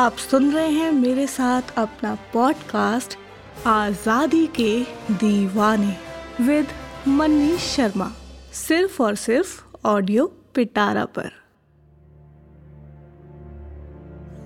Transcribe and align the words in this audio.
आप 0.00 0.16
सुन 0.16 0.52
रहे 0.52 0.68
हैं 0.68 0.92
मेरे 0.92 1.26
साथ 1.26 1.62
अपना 1.76 2.18
पॉडकास्ट 2.32 3.18
आज़ादी 3.66 4.46
के 4.46 4.82
दीवाने 5.10 5.96
विद 6.40 6.66
मनीष 7.08 7.76
शर्मा। 7.76 8.12
सिर्फ़ 8.52 9.02
और 9.02 9.14
सिर्फ़ 9.14 9.64
ऑडियो 9.84 10.26
पिटारा 10.54 11.04
पर। 11.04 11.30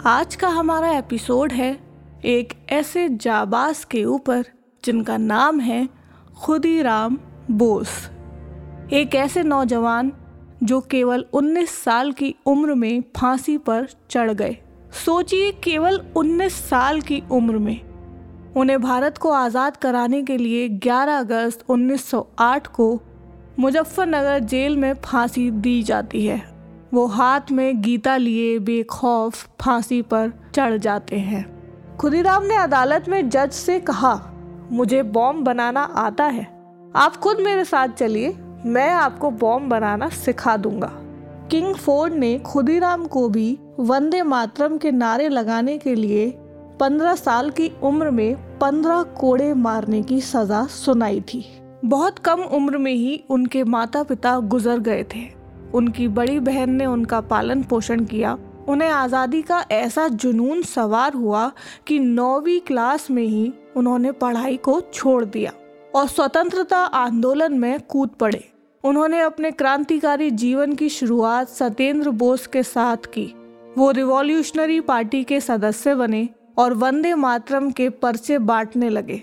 आज 0.06 0.34
का 0.34 0.48
हमारा 0.48 0.90
एपिसोड 0.90 1.52
है 1.52 1.80
एक 2.24 2.66
ऐसे 2.70 3.08
जाबाज 3.08 3.84
के 3.84 4.04
ऊपर, 4.04 4.44
जिनका 4.84 5.16
नाम 5.16 5.60
है 5.60 5.88
खुदीराम 6.42 7.18
बोस। 7.50 8.10
एक 8.92 9.14
ऐसे 9.14 9.42
नौजवान, 9.42 10.12
जो 10.62 10.80
केवल 10.80 11.24
19 11.32 11.70
साल 11.70 12.12
की 12.12 12.34
उम्र 12.46 12.74
में 12.74 13.02
फांसी 13.16 13.58
पर 13.58 13.88
चढ़ 14.10 14.30
गए। 14.30 14.63
सोचिए 14.94 15.50
केवल 15.52 16.00
19 16.16 16.52
साल 16.52 17.00
की 17.00 17.22
उम्र 17.30 17.58
में। 17.58 17.80
उन्हें 18.56 18.82
भारत 18.82 19.18
को 19.18 19.30
आज़ाद 19.30 19.76
कराने 19.76 20.22
के 20.22 20.36
लिए 20.36 20.68
11 20.68 21.18
अगस्त 21.18 21.64
1908 21.68 22.66
को 22.66 23.00
मुजफ्फरनगर 23.58 24.38
जेल 24.38 24.76
में 24.76 24.94
फांसी 24.94 25.50
दी 25.50 25.82
जाती 25.82 26.26
है। 26.26 26.42
वो 26.94 27.06
हाथ 27.06 27.40
में 27.52 27.82
गीता 27.82 28.16
लिए 28.16 28.58
बेखौफ 28.58 29.48
फांसी 29.60 30.02
पर 30.02 30.32
चढ़ 30.54 30.76
जाते 30.76 31.18
हैं। 31.18 31.44
खुदीराम 31.96 32.42
ने 32.42 32.56
अदालत 32.56 33.08
में 33.08 33.28
जज 33.28 33.50
से 33.50 33.80
कहा, 33.80 34.30
मुझे 34.72 35.02
बॉम्ब 35.02 35.44
बनाना 35.44 35.82
आता 35.82 36.24
है। 36.24 36.46
आप 36.96 37.16
खुद 37.16 37.40
मेरे 37.40 37.64
साथ 37.64 37.88
चलिए, 37.88 38.36
मैं 38.66 38.90
आपको 38.90 39.30
बॉम्ब 39.30 39.70
बनाना 39.70 40.08
सिखा 40.08 40.56
दूँगा। 40.56 40.92
किंग 41.50 41.74
फोर्ड 41.74 42.14
ने 42.14 42.38
खुदीराम 42.38 43.06
को 43.06 43.28
भी 43.28 43.58
वंदे 43.80 44.22
मातरम 44.22 44.76
के 44.78 44.90
नारे 44.90 45.28
लगाने 45.28 45.76
के 45.78 45.94
लिए 45.94 46.30
पंद्रह 46.80 47.14
साल 47.14 47.50
की 47.50 47.70
उम्र 47.82 48.10
में 48.10 48.58
पंद्रह 48.58 49.02
कोड़े 49.02 49.52
मारने 49.54 50.02
की 50.02 50.20
सजा 50.20 50.64
सुनाई 50.66 51.20
थी। 51.20 51.44
बहुत 51.84 52.18
कम 52.18 52.42
उम्र 52.42 52.78
में 52.78 52.92
ही 52.92 53.22
उनके 53.30 53.64
माता 53.64 54.02
पिता 54.02 54.38
गुजर 54.38 54.78
गए 54.78 55.04
थे। 55.14 55.22
उनकी 55.74 56.08
बड़ी 56.08 56.38
बहन 56.38 56.70
ने 56.70 56.86
उनका 56.86 57.20
पालन 57.20 57.62
पोषण 57.62 58.04
किया। 58.04 58.36
उन्हें 58.68 58.88
आज़ादी 58.90 59.42
का 59.42 59.64
ऐसा 59.70 60.08
जुनून 60.08 60.62
सवार 60.62 61.14
हुआ 61.14 61.50
कि 61.86 61.98
नौवीं 61.98 62.60
क्लास 62.60 63.10
में 63.10 63.22
ही 63.22 63.52
उन्होंने 63.76 64.12
पढ़ाई 64.12 64.56
को 64.56 64.80
छोड़ 64.94 65.24
दिया 65.24 65.52
और 65.94 66.06
स्वतंत्रता 66.06 66.78
आंदोलन 66.78 67.58
में 67.58 67.80
कूद 67.80 68.10
पड़े। 68.10 68.44
उन्होंने 68.84 69.20
अपने 69.20 69.50
क्रांतिकारी 69.50 70.30
जीवन 70.30 70.74
की 70.74 70.88
शुरुआत 70.88 71.48
सत्येंद्र 71.48 72.10
बोस 72.10 72.46
के 72.46 72.62
साथ 72.62 73.06
की। 73.06 73.24
वो 73.78 73.90
रिवॉल्यूशनरी 73.90 74.80
पार्टी 74.80 75.22
के 75.24 75.40
सदस्य 75.40 75.94
बने 75.94 76.28
और 76.58 76.74
वंदे 76.74 77.14
मातरम 77.14 77.70
के 77.70 77.88
पर्चे 77.88 78.38
बांटने 78.40 78.88
लगे। 78.88 79.22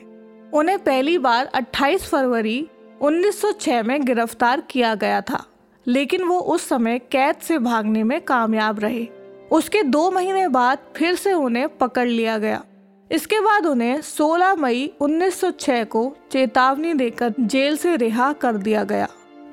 उन्हें 0.54 0.78
पहली 0.80 1.18
बार 1.18 1.52
28 1.54 2.06
फरवरी 2.06 2.68
1906 3.02 3.84
में 3.84 4.06
गिरफ़्तार 4.06 4.62
किया 4.62 4.96
गया 4.96 5.22
था, 5.22 5.44
लेकिन 5.86 6.24
वो 6.24 6.40
उस 6.40 6.68
समय 6.70 7.00
कैद 7.12 7.36
से 7.36 7.58
भागने 7.60 8.04
में 8.04 8.20
कामयाब 8.22 8.80
रहे। 8.80 9.08
उसके 9.52 9.84
दो 9.84 10.10
महीने 10.12 10.48
बाद 10.48 10.78
फिर 10.96 11.16
से 11.16 11.34
उन्हें 11.34 11.68
पकड़ 11.78 12.08
लिया 12.08 12.38
गया। 12.38 12.64
इसके 13.12 13.40
बाद 13.40 13.66
उन्हें 13.66 14.02
16 14.02 14.56
मई 14.56 14.92
1906 15.02 15.84
को 15.86 16.12
चेतावनी 16.32 16.94
देकर 16.94 17.34
जेल 17.40 17.78
से 17.78 17.96
रिहा 17.96 18.34
कर 18.34 18.58
दिया 18.58 18.84
गया। 18.84 19.08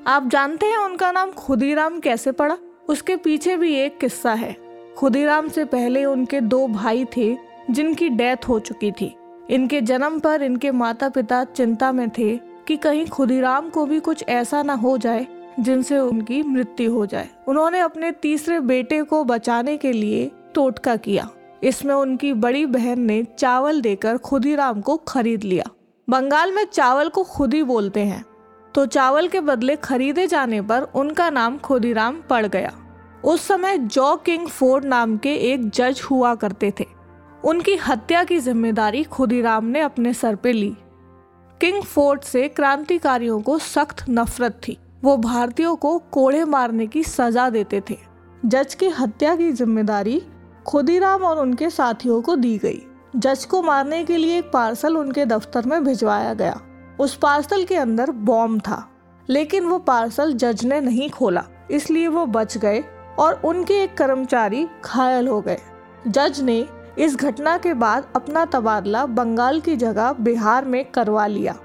आप 0.07 0.29
जानते 0.29 0.67
हैं 0.67 0.79
उनका 0.79 1.13
नाम 1.13 1.31
खुदीराम 1.31 2.01
कैसे 2.01 2.33
पड़ा? 2.33 2.59
उसके 2.89 3.17
पीछे 3.17 3.57
भी 3.57 3.75
एक 3.75 3.99
किस्सा 3.99 4.33
है। 4.33 4.57
खुदीराम 4.97 5.49
से 5.49 5.65
पहले 5.65 6.05
उनके 6.05 6.41
दो 6.41 6.69
भाई 6.69 7.07
थे, 7.17 7.37
जिनकी 7.71 8.09
डेथ 8.09 8.49
हो 8.49 8.59
चुकी 8.59 8.93
थी। 8.93 9.17
इनके 9.51 9.81
जन्म 9.81 10.19
पर 10.19 10.43
इनके 10.43 10.71
माता 10.71 11.09
पिता 11.09 11.45
चिंता 11.45 11.93
में 11.93 12.11
थे 12.11 12.37
कि 12.37 12.77
कहीं 12.77 13.07
खुदीराम 13.07 13.69
को 13.69 13.87
भी 13.87 14.01
कुछ 14.01 14.25
ऐसा 14.29 14.63
ना 14.63 14.75
हो 14.75 14.99
जाए, 14.99 15.27
जिनसे 15.61 15.99
उनकी 15.99 16.43
मृत्यु 16.43 16.93
हो 16.93 17.07
जाए। 17.07 17.29
उन्होंने 17.49 17.79
अपने 17.79 18.13
तीसरे 18.13 18.61
बेटे 18.61 19.03
को 19.03 19.25
बचाने 19.25 19.77
के 19.77 19.93
लिए 19.93 20.31
टोटका 20.55 20.97
किया। 20.97 21.31
इसमें 21.63 21.95
उनकी 21.95 22.33
बड़ी 22.33 22.67
बहन 22.67 23.01
ने 23.01 23.25
चावल 23.39 23.81
देकर 23.81 24.19
खुदीराम 24.19 24.81
को 24.81 24.97
खरीद 24.97 25.45
लिया। 25.45 25.65
बंगाल 26.11 26.53
में 26.53 26.65
चावल 26.65 27.09
को 27.09 27.25
खुदी 27.25 27.63
बोलते 27.63 28.01
हैं। 28.01 28.28
तो 28.79 28.85
चावल 28.87 29.29
के 29.29 29.41
बदले 29.41 29.75
खरीदे 29.77 30.27
जाने 30.27 30.61
पर 30.63 30.83
उनका 30.95 31.29
नाम 31.31 31.57
खुदीराम 31.59 32.21
पड़ 32.31 32.47
गया। 32.47 32.71
उस 33.25 33.47
समय 33.47 33.79
जॉ 33.79 34.15
किंग 34.17 34.47
फोर्ड 34.49 34.85
नाम 34.85 35.17
के 35.17 35.35
एक 35.53 35.69
जज 35.71 36.01
हुआ 36.11 36.35
करते 36.35 36.73
थे। 36.81 36.85
उनकी 37.45 37.75
हत्या 37.77 38.23
की 38.25 38.39
ज़िम्मेदारी 38.39 39.03
खुदीराम 39.05 39.65
ने 39.65 39.81
अपने 39.81 40.13
सर 40.13 40.35
पे 40.35 40.53
ली। 40.53 40.71
किंग 41.61 41.83
फोर्ड 41.83 42.21
से 42.21 42.47
क्रांतिकारियों 42.49 43.41
को 43.41 43.59
सख्त 43.59 44.05
नफरत 44.11 44.61
थी। 44.69 44.77
वो 45.05 45.17
भारतीयों 45.17 45.75
को 45.77 45.97
कोड़े 46.13 46.45
मारने 46.45 46.87
की 46.87 47.03
सजा 47.03 47.49
देते 47.51 47.83
थे। 47.91 47.97
जज 48.47 48.75
की 48.75 48.89
हत्या 48.91 49.35
की 49.37 49.51
ज़िम्मेदारी 49.53 50.23
खुदीराम 50.67 51.23
और 51.23 51.41
उनके 51.41 51.71
साथियों 51.71 52.21
को 52.23 52.37
दी 52.37 52.57
गई। 52.59 52.81
जज 53.17 53.45
को 53.45 53.63
मारने 53.63 54.05
के 54.05 54.17
लिए 54.17 54.39
एक 54.39 54.51
पार्सल 54.53 54.97
उनके 54.97 55.27
दफ्तर 55.27 55.67
में 55.67 55.85
भिजवाया 55.85 56.33
गया। 56.35 56.61
उस 56.99 57.15
पार्सल 57.17 57.65
के 57.65 57.77
अंदर 57.77 58.11
बॉम्ब 58.11 58.61
था, 58.61 58.85
लेकिन 59.29 59.65
वो 59.65 59.79
पार्सल 59.81 60.33
जज 60.35 60.65
ने 60.65 60.81
नहीं 60.81 61.09
खोला, 61.11 61.45
इसलिए 61.71 62.09
वो 62.09 62.25
बच 62.27 62.57
गए 62.59 62.83
और 63.19 63.41
उनके 63.45 63.83
एक 63.83 63.97
कर्मचारी 63.97 64.67
घायल 64.85 65.29
हो 65.29 65.41
गए। 65.41 65.59
जज 66.09 66.41
ने 66.41 66.65
इस 66.99 67.17
घटना 67.17 67.57
के 67.59 67.73
बाद 67.75 68.13
अपना 68.17 68.45
तबादला 68.45 69.05
बंगाल 69.07 69.61
की 69.61 69.77
जगह 69.77 70.13
बिहार 70.21 70.65
में 70.65 70.85
करवा 70.85 71.27
लिया। 71.27 71.57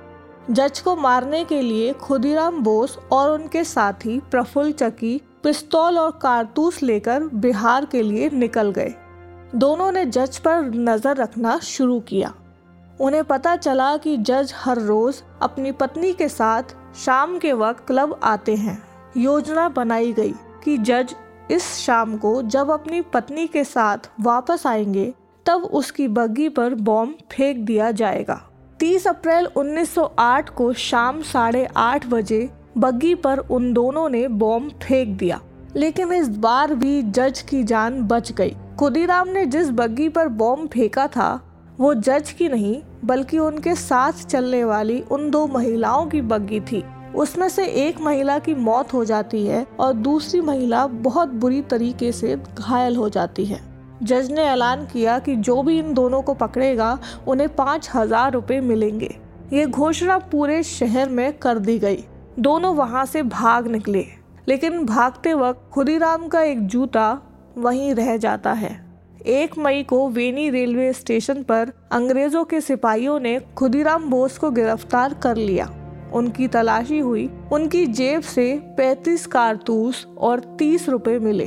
जज 0.52 0.80
को 0.80 0.96
मारने 0.96 1.44
के 1.46 1.62
लिए 1.62 1.94
खुदीराम 1.94 2.60
बोस 2.64 2.98
और 3.12 3.32
उनके 3.32 3.64
साथी 3.64 4.20
प्रफुल्ल 4.32 4.72
चकी 4.72 5.22
पिस्तौल 5.44 5.98
और 6.00 6.12
कारतूस 6.22 6.82
लेकर 6.84 7.24
बिहार 7.36 7.86
के 7.86 8.02
लिए 8.02 8.30
निकल 8.30 8.72
गए। 8.72 8.94
दोनों 9.56 9.92
ने 9.92 10.06
जज 10.06 10.38
पर 10.38 10.62
नज़र 10.76 11.16
रखना 11.16 11.58
शुरू 11.60 12.00
किया। 12.00 12.34
उन्हें 13.04 13.24
पता 13.24 13.56
चला 13.56 13.98
कि 13.98 14.18
जज 14.18 14.54
हर 14.56 14.80
रोज 14.80 15.24
अपनी 15.42 15.72
पत्नी 15.72 16.14
के 16.14 16.30
साथ 16.30 16.64
शाम 16.96 17.40
के 17.40 17.54
वक्त 17.54 17.88
क्लब 17.88 18.20
आते 18.24 18.56
हैं। 18.56 18.84
योजना 19.18 19.70
बनाई 19.70 20.14
गई 20.14 20.34
कि 20.64 20.78
जज 20.78 21.16
इस 21.52 21.74
शाम 21.74 22.18
को 22.18 22.42
जब 22.42 22.72
अपनी 22.72 23.02
पत्नी 23.02 23.48
के 23.48 23.64
साथ 23.64 23.98
वापस 24.22 24.68
आएँगे, 24.68 25.14
तब 25.46 25.64
उसकी 25.64 26.08
बग्गी 26.08 26.50
पर 26.50 26.76
बॉम्ब 26.76 27.16
फेंक 27.32 27.58
दिया 27.58 27.92
जाएगा। 27.92 28.50
30 28.80 29.08
अप्रैल 29.08 29.46
1908 29.46 30.50
को 30.50 30.74
शाम 30.74 31.22
साढ़े 31.22 31.70
आठ 31.78 32.08
बजे 32.08 32.50
बग्गी 32.78 33.16
पर 33.16 33.38
उन 33.38 33.74
दोनों 33.74 34.10
ने 34.10 34.28
बॉम्ब 34.28 34.72
फेंक 34.84 35.18
दिया। 35.18 35.42
लेकिन 35.76 36.14
इस 36.14 36.30
बार 36.30 36.76
भी 36.76 37.02
जज 37.02 37.42
की 37.42 37.64
जान 37.64 38.02
बच 38.02 38.32
गई। 38.32 38.58
खुदीराम 38.80 39.28
ने 39.28 39.46
जिस 39.46 39.70
बग्गी 39.70 40.10
पर 40.10 40.28
बॉम्ब 40.28 40.70
फेंका 40.70 41.08
था 41.08 41.53
वो 41.84 41.94
जज 41.96 42.32
की 42.32 42.48
नहीं, 42.50 42.82
बल्कि 43.06 43.38
उनके 43.40 43.74
साथ 43.76 44.26
चलने 44.26 44.64
वाली 44.64 45.00
उन 45.12 45.30
दो 45.32 45.46
महिलाओं 45.48 46.06
की 46.06 46.22
बग्गी 46.24 46.60
थी। 46.62 46.84
उसमें 47.16 47.48
से 47.50 47.66
एक 47.66 48.00
महिला 48.02 48.38
की 48.40 48.54
मौत 48.56 48.94
हो 48.94 49.04
जाती 49.06 49.46
है 49.46 49.66
और 49.80 49.94
दूसरी 49.94 50.40
महिला 50.42 50.86
बहुत 50.88 51.30
बुरी 51.42 51.62
तरीके 51.62 52.12
से 52.12 52.36
घायल 52.36 52.96
हो 52.96 53.10
जाती 53.10 53.46
है। 53.46 53.60
जज 54.04 54.32
ने 54.32 54.44
ऐलान 54.44 54.86
किया 54.86 55.18
कि 55.20 55.36
जो 55.38 55.62
भी 55.64 55.78
इन 55.80 55.94
दोनों 55.94 56.22
को 56.22 56.34
पकड़ेगा, 56.34 56.98
उन्हें 57.28 57.50
पाँच 57.56 57.90
हज़ार 57.96 58.32
रुपए 58.32 58.60
मिलेंगे। 58.62 59.16
ये 59.54 59.66
घोषणा 59.66 60.18
पूरे 60.32 60.64
शहर 60.64 61.10
में 61.10 61.38
कर 61.38 61.60
दी 61.60 61.78
गई। 61.80 62.04
दोनों 62.40 62.74
वहाँ 62.76 63.06
से 63.06 63.24
भाग 63.24 63.68
निकले, 63.68 64.06
लेकिन 64.48 64.86
भागते 64.86 65.34
वक्त 65.34 65.70
खुदीराम 65.74 66.28
का 66.28 66.42
एक 66.44 66.66
जूता 66.68 67.12
वहीं 67.58 67.94
रह 67.96 68.16
जाता 68.18 68.54
है। 68.54 68.74
एक 69.28 69.58
मई 69.58 69.84
को 69.84 70.10
वेनी 70.10 70.50
रेलवे 70.50 70.94
स्टेशन 70.94 71.44
पर 71.44 71.72
अंग्रेज़ों 71.92 72.44
के 72.44 72.62
सिपाहियों 72.62 73.20
ने 73.20 73.42
खुदीराम 73.58 74.10
बोस 74.10 74.38
को 74.38 74.52
गिरफ़्तार 74.52 75.14
कर 75.14 75.36
लिया। 75.36 75.70
उनकी 76.14 76.48
तलाशी 76.48 77.00
हुई। 77.00 77.30
उनकी 77.54 77.86
जेब 77.86 78.22
से 78.22 78.76
35 78.78 79.26
कारतूस 79.26 80.08
और 80.18 80.40
30 80.40 80.90
रुपए 80.90 81.20
मिले। 81.20 81.46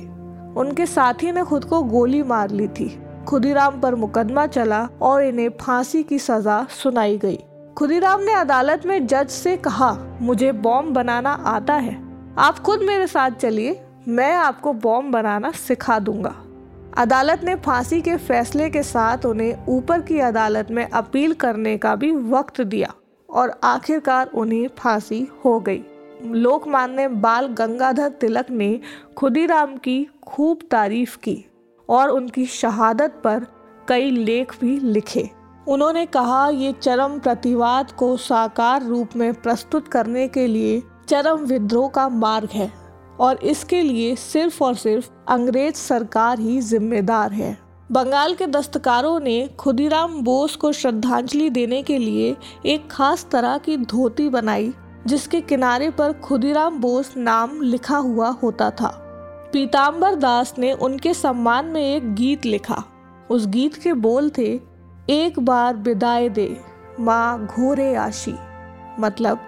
उनके 0.57 0.87
साथी 0.87 1.33
ने 1.33 1.43
खुद 1.43 1.65
को 1.65 1.83
गोली 1.83 2.23
मार 2.23 2.51
ली 2.51 2.69
थी। 2.69 3.03
खुदीराम 3.29 3.81
पर 3.81 3.95
मुकदमा 3.95 4.47
चला 4.47 4.89
और 5.03 5.23
इन्हें 5.25 5.49
फांसी 5.49 6.03
की 6.03 6.19
सजा 6.19 6.67
सुनाई 6.71 7.19
गई। 7.19 7.39
खुदीराम 7.79 8.21
ने 8.21 8.33
अदालत 8.33 8.87
में 8.87 9.07
जज 9.07 9.29
से 9.29 9.57
कहा, 9.57 10.19
मुझे 10.23 10.53
बॉम्ब 10.53 10.95
बनाना 10.95 11.31
आता 11.31 11.75
है। 11.75 12.03
आप 12.39 12.59
खुद 12.59 12.81
मेरे 12.83 13.07
साथ 13.07 13.31
चलिए। 13.31 13.81
मैं 14.09 14.35
आपको 14.35 14.73
बॉम्ब 14.73 15.13
बनाना 15.13 15.51
सिखा 15.51 15.99
दूँगा। 15.99 16.43
अदालत 16.99 17.41
ने 17.45 17.55
फांसी 17.55 18.01
के 18.01 18.17
फैसले 18.17 18.71
के 18.71 18.83
साथ 18.83 19.25
उन्हें 19.27 19.67
ऊपर 19.69 20.01
की 20.01 20.19
अदालत 20.19 20.71
में 20.71 20.89
अपील 20.91 21.33
करने 21.33 21.77
का 21.79 21.95
भी 21.97 22.13
वक्त 22.13 22.61
दिया 22.61 22.93
और 23.31 23.61
आखिरकार 23.65 24.31
उन्हें 24.35 24.69
फांसी 24.79 25.29
हो 25.45 25.61
गई। 25.61 25.83
लोकमान्य 26.25 27.09
बाल 27.09 27.47
गंगाधर 27.47 28.09
तिलक 28.09 28.51
ने 28.51 28.81
खुदीराम 29.17 29.77
की 29.77 30.07
खूब 30.27 30.59
तारीफ़ 30.71 31.19
की 31.19 31.45
और 31.89 32.09
उनकी 32.09 32.47
शहादत 32.47 33.21
पर 33.25 33.47
कई 33.89 34.11
लेख 34.11 34.61
भी 34.61 34.79
लिखे। 34.81 35.31
उन्होंने 35.69 36.07
कहा, 36.07 36.49
ये 36.49 36.73
चरम 36.73 37.19
प्रतिवाद 37.19 37.93
को 37.93 38.17
साकार 38.17 38.83
रूप 38.83 39.17
में 39.17 39.33
प्रस्तुत 39.35 39.89
करने 39.89 40.29
के 40.29 40.47
लिए 40.47 40.83
चरम 41.09 41.37
विद्रोह 41.37 41.89
का 41.89 42.09
मार्ग 42.09 42.49
है। 42.53 42.73
और 43.21 43.37
इसके 43.37 43.83
लिए 43.83 44.17
सिर्फ़ 44.17 44.65
और 44.65 44.75
सिर्फ़ 44.75 45.11
अंग्रेज़ 45.29 45.75
सरकार 45.75 46.39
ही 46.39 46.61
जिम्मेदार 46.61 47.33
है। 47.33 47.59
बंगाल 47.93 48.35
के 48.35 48.47
दस्तकारों 48.47 49.21
ने 49.21 49.51
खुदीराम 49.59 50.21
बोस 50.23 50.57
को 50.57 50.73
श्रद्धांजलि 50.73 51.51
देने 51.51 51.83
के 51.83 51.99
लिए 51.99 52.37
एक 52.67 52.91
खास 52.91 53.27
तरह 53.33 53.59
की 53.59 53.77
धोती 53.77 54.29
बनाई, 54.29 54.75
जिसके 55.07 55.41
किनारे 55.41 55.91
पर 55.91 56.13
खुदीराम 56.13 56.79
बोस 56.79 57.15
नाम 57.17 57.63
लिखा 57.63 57.97
हुआ 57.97 58.29
होता 58.29 58.71
था। 58.71 59.03
पीताम्बर 59.53 60.15
दास 60.15 60.55
ने 60.59 60.73
उनके 60.73 61.15
सम्मान 61.15 61.67
में 61.67 61.97
एक 61.97 62.15
गीत 62.15 62.47
लिखा। 62.47 62.85
उस 63.31 63.47
गीत 63.47 63.75
के 63.75 63.93
बोल 63.93 64.31
थे, 64.39 64.61
एक 65.11 65.39
बार 65.39 65.77
विदाई 65.77 66.29
दे, 66.29 66.61
माँ 67.01 67.47
घोरे 67.47 67.95
आशी। 67.95 68.35
मतलब 69.01 69.39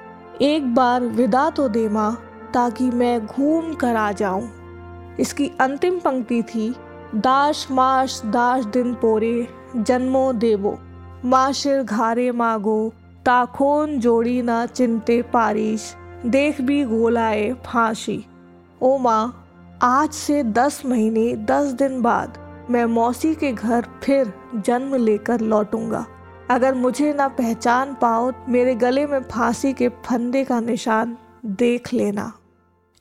एक 0.42 0.74
बार 0.74 1.02
विदा 1.02 1.50
तो 1.50 1.68
दे 1.68 1.88
माँ 1.88 2.27
ताकि 2.54 2.90
मैं 2.90 3.26
घूम 3.26 3.74
कर 3.74 3.96
आ 3.96 4.12
जाऊँ। 4.12 4.48
इसकी 5.20 5.50
अंतिम 5.60 5.98
पंक्ति 5.98 6.42
थी, 6.42 6.74
दाश 7.14 7.68
माश 7.70 8.22
दाश 8.24 8.64
दिन 8.64 8.94
पोरे, 8.94 9.48
जन्मो 9.76 10.32
देवो। 10.32 10.78
माशिर 11.24 11.82
घारे 11.82 12.32
मागो, 12.32 12.92
ताखोन 13.26 13.98
जोड़ी 14.00 14.42
ना 14.42 14.66
चिंते 14.66 15.22
पारिश। 15.22 15.94
देख 16.26 16.60
भी 16.60 16.84
गोलाए 16.84 17.52
फांसी। 17.66 18.26
ओ 18.82 18.98
माँ, 18.98 19.44
आज 19.82 20.10
से 20.10 20.42
दस 20.42 20.82
महीने, 20.86 21.36
दस 21.36 21.66
दिन 21.66 22.02
बाद 22.02 22.38
मैं 22.70 22.84
मौसी 22.84 23.34
के 23.34 23.52
घर 23.52 23.86
फिर 24.02 24.32
जन्म 24.54 24.94
लेकर 24.94 25.40
लौटूँगा। 25.40 26.06
अगर 26.50 26.74
मुझे 26.74 27.12
ना 27.12 27.28
पहचान 27.28 27.94
पाओ, 27.94 28.32
मेरे 28.48 28.74
गले 28.74 29.06
में 29.06 29.22
फांसी 29.22 29.72
के 29.72 29.88
फंदे 29.88 30.44
का 30.44 30.60
निशान 30.60 31.16
देख 31.46 31.94
लेना। 31.94 32.32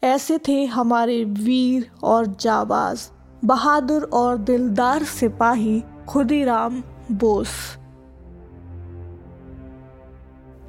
ऐसे 0.03 0.38
थे 0.38 0.63
हमारे 0.65 1.23
वीर 1.23 1.89
और 2.03 2.25
जाबाज, 2.25 3.09
बहादुर 3.45 4.03
और 4.13 4.38
दिलदार 4.38 5.03
सिपाही 5.03 5.81
खुदीराम 6.09 6.81
बोस। 7.11 7.49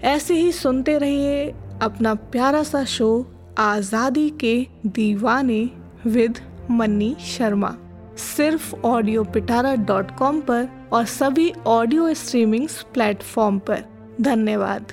ऐसे 0.05 0.35
ही 0.35 0.53
सुनते 0.53 0.97
रहिए 0.99 1.49
अपना 1.83 2.15
प्यारा 2.15 2.63
सा 2.63 2.85
शो, 2.85 3.27
आज़ादी 3.59 4.29
के 4.31 4.57
दीवाने 4.87 5.71
विद 6.07 6.39
मन्नी 6.71 7.15
शर्मा। 7.21 7.75
सिर्फ़ 8.17 8.75
ऑडियो 8.87 9.25
पिटारा 9.25 9.75
डॉट 9.75 10.17
कॉम 10.19 10.41
पर 10.41 10.69
और 10.93 11.05
सभी 11.05 11.53
ऑडियो 11.67 12.15
स्ट्रीमिंग 12.15 12.69
प्लेटफॉर्म 12.95 13.59
पर। 13.59 13.85
धन्यवाद। 14.21 14.93